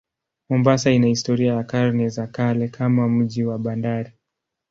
[0.49, 4.11] Mombasa ina historia ya karne za kale kama mji wa bandari.